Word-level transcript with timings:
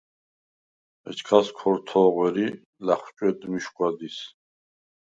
ეჩქას 1.09 1.47
ქორთ’ო̄ღუ̂ერ 1.57 2.35
ი 2.45 2.47
ლა̈ხუ̂ჭუ̂ედ 2.85 3.39
მიშგუ̂ა 3.51 3.89
დის. 3.97 4.17